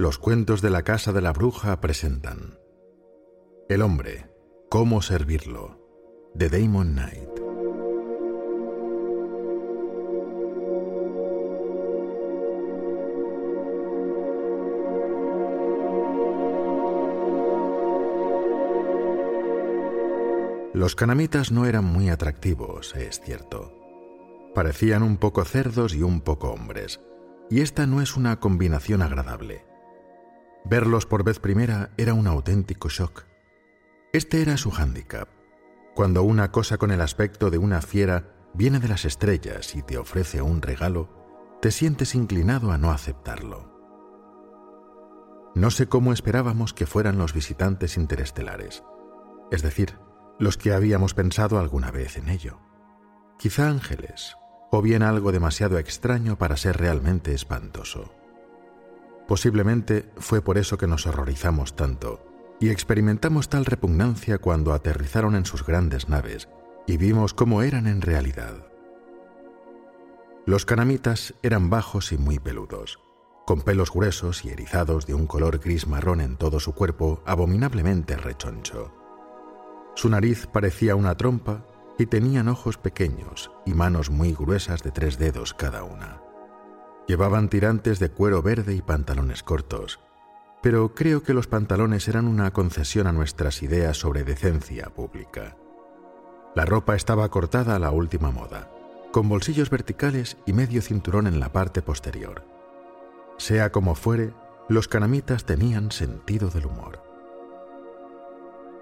[0.00, 2.58] Los cuentos de la casa de la bruja presentan
[3.68, 4.30] El hombre,
[4.70, 5.76] cómo servirlo,
[6.32, 7.28] de Damon Knight.
[20.72, 23.74] Los canamitas no eran muy atractivos, es cierto.
[24.54, 27.02] Parecían un poco cerdos y un poco hombres,
[27.50, 29.69] y esta no es una combinación agradable.
[30.64, 33.24] Verlos por vez primera era un auténtico shock.
[34.12, 35.28] Este era su hándicap.
[35.94, 39.98] Cuando una cosa con el aspecto de una fiera viene de las estrellas y te
[39.98, 43.70] ofrece un regalo, te sientes inclinado a no aceptarlo.
[45.54, 48.84] No sé cómo esperábamos que fueran los visitantes interestelares,
[49.50, 49.98] es decir,
[50.38, 52.60] los que habíamos pensado alguna vez en ello.
[53.38, 54.36] Quizá ángeles,
[54.70, 58.14] o bien algo demasiado extraño para ser realmente espantoso.
[59.30, 62.18] Posiblemente fue por eso que nos horrorizamos tanto
[62.58, 66.48] y experimentamos tal repugnancia cuando aterrizaron en sus grandes naves
[66.88, 68.66] y vimos cómo eran en realidad.
[70.46, 72.98] Los canamitas eran bajos y muy peludos,
[73.46, 78.16] con pelos gruesos y erizados de un color gris marrón en todo su cuerpo abominablemente
[78.16, 78.92] rechoncho.
[79.94, 81.64] Su nariz parecía una trompa
[82.00, 86.20] y tenían ojos pequeños y manos muy gruesas de tres dedos cada una.
[87.10, 89.98] Llevaban tirantes de cuero verde y pantalones cortos,
[90.62, 95.56] pero creo que los pantalones eran una concesión a nuestras ideas sobre decencia pública.
[96.54, 98.70] La ropa estaba cortada a la última moda,
[99.10, 102.44] con bolsillos verticales y medio cinturón en la parte posterior.
[103.38, 104.32] Sea como fuere,
[104.68, 107.02] los canamitas tenían sentido del humor.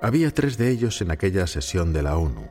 [0.02, 2.46] Había tres de ellos en aquella sesión de la ONU,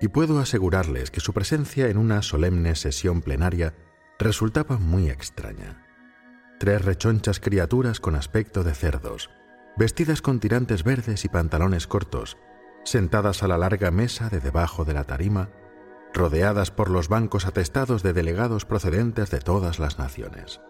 [0.00, 3.74] y puedo asegurarles que su presencia en una solemne sesión plenaria
[4.20, 5.82] resultaba muy extraña.
[6.58, 9.30] Tres rechonchas criaturas con aspecto de cerdos,
[9.78, 12.36] vestidas con tirantes verdes y pantalones cortos,
[12.84, 15.48] sentadas a la larga mesa de debajo de la tarima,
[16.12, 20.60] rodeadas por los bancos atestados de delegados procedentes de todas las naciones.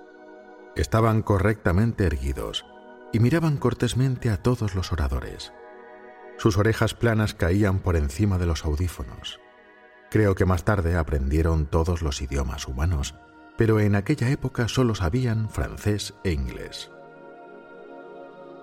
[0.76, 2.64] Estaban correctamente erguidos
[3.12, 5.52] y miraban cortésmente a todos los oradores.
[6.38, 9.40] Sus orejas planas caían por encima de los audífonos.
[10.08, 13.16] Creo que más tarde aprendieron todos los idiomas humanos
[13.60, 16.90] pero en aquella época solo sabían francés e inglés.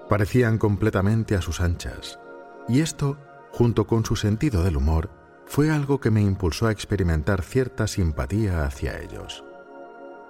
[0.10, 2.20] Parecían completamente a sus anchas,
[2.68, 3.16] y esto,
[3.52, 5.12] junto con su sentido del humor,
[5.46, 9.44] fue algo que me impulsó a experimentar cierta simpatía hacia ellos.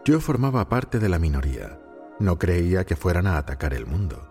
[0.04, 1.80] Yo formaba parte de la minoría,
[2.20, 4.28] no creía que fueran a atacar el mundo.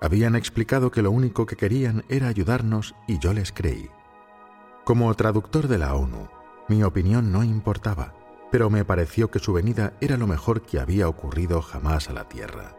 [0.00, 3.90] Habían explicado que lo único que querían era ayudarnos y yo les creí.
[4.86, 6.30] Como traductor de la ONU,
[6.66, 8.14] mi opinión no importaba
[8.50, 12.28] pero me pareció que su venida era lo mejor que había ocurrido jamás a la
[12.28, 12.76] Tierra.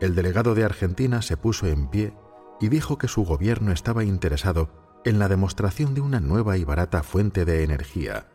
[0.00, 2.14] El delegado de Argentina se puso en pie
[2.60, 4.70] y dijo que su gobierno estaba interesado
[5.04, 8.26] en la demostración de una nueva y barata fuente de energía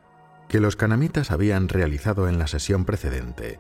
[0.48, 3.60] que los canamitas habían realizado en la sesión precedente,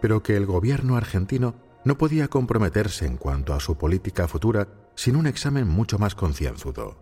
[0.00, 1.54] pero que el gobierno argentino
[1.84, 6.96] no podía comprometerse en cuanto a su política futura sin un examen mucho más concienzudo.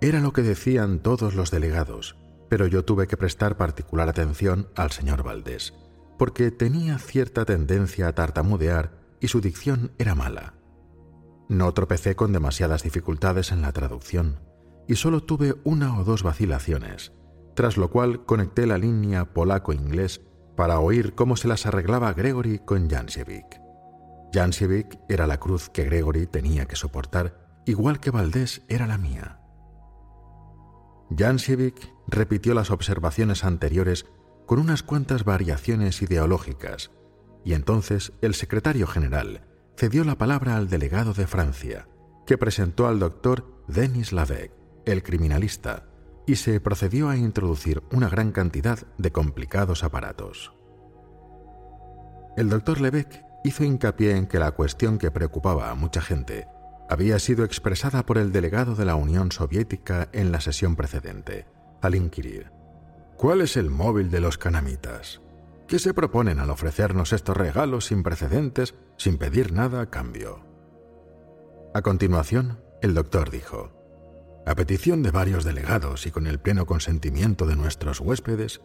[0.00, 2.16] Era lo que decían todos los delegados,
[2.54, 5.74] pero yo tuve que prestar particular atención al señor Valdés,
[6.16, 10.54] porque tenía cierta tendencia a tartamudear y su dicción era mala.
[11.48, 14.38] No tropecé con demasiadas dificultades en la traducción,
[14.86, 17.12] y solo tuve una o dos vacilaciones,
[17.56, 20.20] tras lo cual conecté la línea polaco-inglés
[20.56, 23.58] para oír cómo se las arreglaba Gregory con Jansiewicz.
[24.32, 29.40] Jansievic era la cruz que Gregory tenía que soportar, igual que Valdés era la mía.
[31.18, 34.06] Jansievic repitió las observaciones anteriores
[34.46, 36.90] con unas cuantas variaciones ideológicas,
[37.44, 39.42] y entonces el secretario general
[39.76, 41.88] cedió la palabra al delegado de Francia,
[42.26, 44.52] que presentó al doctor Denis Lavec,
[44.84, 45.86] el criminalista,
[46.26, 50.52] y se procedió a introducir una gran cantidad de complicados aparatos.
[52.36, 56.48] El doctor Lebec hizo hincapié en que la cuestión que preocupaba a mucha gente
[56.88, 61.46] había sido expresada por el delegado de la Unión Soviética en la sesión precedente,
[61.84, 62.50] al inquirir,
[63.16, 65.20] ¿cuál es el móvil de los canamitas?
[65.68, 70.44] ¿Qué se proponen al ofrecernos estos regalos sin precedentes, sin pedir nada a cambio?
[71.74, 73.70] A continuación, el doctor dijo,
[74.46, 78.60] a petición de varios delegados y con el pleno consentimiento de nuestros huéspedes,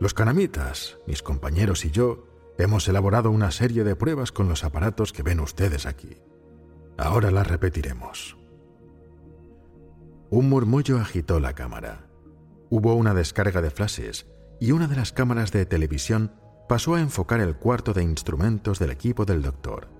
[0.00, 2.26] los canamitas, mis compañeros y yo,
[2.58, 6.18] hemos elaborado una serie de pruebas con los aparatos que ven ustedes aquí.
[6.98, 8.36] Ahora las repetiremos.
[10.30, 12.11] Un murmullo agitó la cámara.
[12.74, 14.26] Hubo una descarga de flashes
[14.58, 16.32] y una de las cámaras de televisión
[16.70, 19.90] pasó a enfocar el cuarto de instrumentos del equipo del doctor.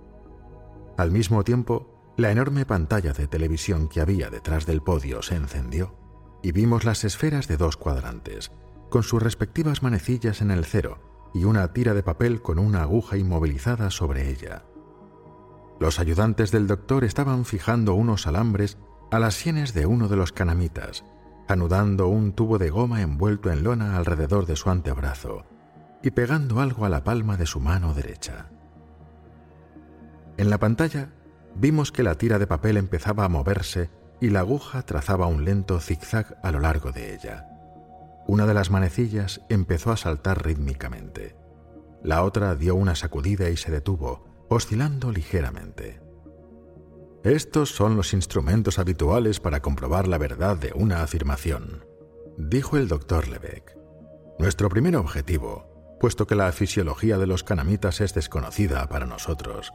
[0.96, 5.94] Al mismo tiempo, la enorme pantalla de televisión que había detrás del podio se encendió
[6.42, 8.52] y vimos las esferas de dos cuadrantes,
[8.88, 13.18] con sus respectivas manecillas en el cero y una tira de papel con una aguja
[13.18, 14.64] inmovilizada sobre ella.
[15.78, 18.78] Los ayudantes del doctor estaban fijando unos alambres
[19.10, 21.04] a las sienes de uno de los canamitas,
[21.48, 25.44] anudando un tubo de goma envuelto en lona alrededor de su antebrazo
[26.02, 28.50] y pegando algo a la palma de su mano derecha.
[30.36, 31.10] En la pantalla
[31.54, 33.90] vimos que la tira de papel empezaba a moverse
[34.20, 37.48] y la aguja trazaba un lento zigzag a lo largo de ella.
[38.26, 41.36] Una de las manecillas empezó a saltar rítmicamente.
[42.02, 46.01] La otra dio una sacudida y se detuvo, oscilando ligeramente.
[47.24, 51.84] Estos son los instrumentos habituales para comprobar la verdad de una afirmación,
[52.36, 53.78] dijo el doctor Lebec.
[54.40, 59.72] Nuestro primer objetivo, puesto que la fisiología de los canamitas es desconocida para nosotros,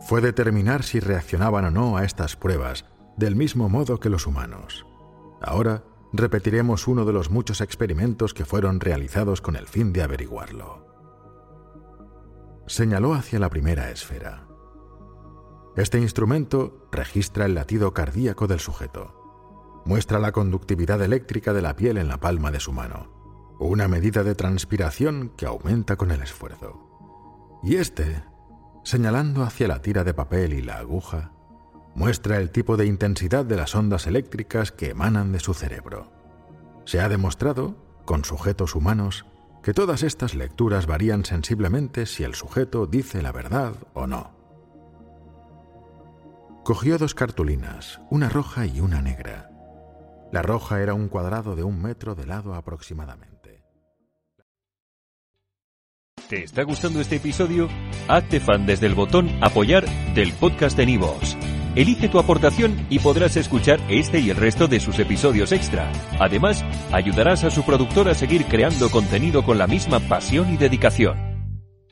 [0.00, 2.86] fue determinar si reaccionaban o no a estas pruebas
[3.18, 4.86] del mismo modo que los humanos.
[5.42, 5.84] Ahora
[6.14, 10.86] repetiremos uno de los muchos experimentos que fueron realizados con el fin de averiguarlo.
[12.66, 14.45] Señaló hacia la primera esfera.
[15.76, 19.82] Este instrumento registra el latido cardíaco del sujeto.
[19.84, 23.12] Muestra la conductividad eléctrica de la piel en la palma de su mano,
[23.58, 27.60] una medida de transpiración que aumenta con el esfuerzo.
[27.62, 28.24] Y este,
[28.84, 31.32] señalando hacia la tira de papel y la aguja,
[31.94, 36.10] muestra el tipo de intensidad de las ondas eléctricas que emanan de su cerebro.
[36.86, 37.76] Se ha demostrado,
[38.06, 39.26] con sujetos humanos,
[39.62, 44.35] que todas estas lecturas varían sensiblemente si el sujeto dice la verdad o no.
[46.66, 49.52] Cogió dos cartulinas, una roja y una negra.
[50.32, 53.62] La roja era un cuadrado de un metro de lado aproximadamente.
[56.28, 57.68] ¿Te está gustando este episodio?
[58.08, 59.86] Hazte fan desde el botón Apoyar
[60.16, 61.36] del podcast de Nivos.
[61.76, 65.92] Elige tu aportación y podrás escuchar este y el resto de sus episodios extra.
[66.18, 71.25] Además, ayudarás a su productor a seguir creando contenido con la misma pasión y dedicación.